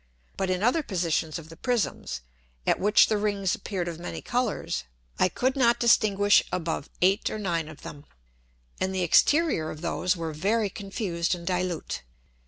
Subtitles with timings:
[0.35, 2.21] But in other Positions of the Prisms,
[2.65, 4.83] at which the Rings appeared of many Colours,
[5.19, 8.05] I could not distinguish above eight or nine of them,
[8.79, 12.01] and the Exterior of those were very confused and dilute.